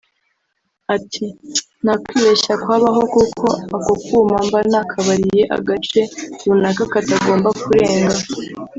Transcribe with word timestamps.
Ati 0.95 1.25
“Nta 1.83 1.93
kwibeshya 2.03 2.53
kwabaho 2.63 3.01
kuko 3.13 3.45
ako 3.75 3.93
kuma 4.03 4.37
mba 4.47 4.59
nakabariye 4.71 5.41
agace 5.57 6.01
runaka 6.45 6.83
katagomba 6.93 7.49
kurenga 7.61 8.15